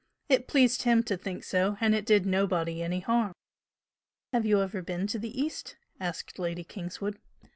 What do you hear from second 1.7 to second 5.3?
and it did nobody any harm!" "Have you ever been to